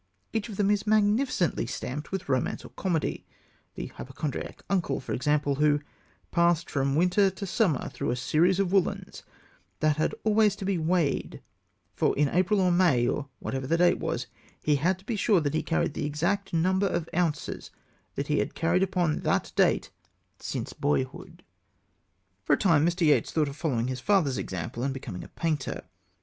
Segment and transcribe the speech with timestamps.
[0.33, 3.23] Each of them is magnificently stamped with romance or comedy
[3.75, 5.79] the hypochondriac uncle, for example, who
[6.31, 9.21] passed from winter to summer through a series of woollens
[9.79, 11.43] that had always to be weighed;
[11.93, 14.25] for in April or May, or whatever the date was,
[14.63, 17.69] he had to be sure that he carried the exact number of ounces
[18.15, 19.91] he had carried upon that date
[20.39, 21.43] since boyhood.
[22.43, 23.05] For a time Mr.
[23.05, 25.83] Yeats thought of following his father's example and becoming a painter.